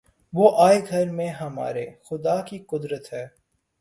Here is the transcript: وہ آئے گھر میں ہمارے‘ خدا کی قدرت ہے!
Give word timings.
وہ 0.33 0.49
آئے 0.57 0.79
گھر 0.89 1.09
میں 1.09 1.27
ہمارے‘ 1.31 1.85
خدا 2.03 2.39
کی 2.41 2.59
قدرت 2.67 3.13
ہے! 3.13 3.25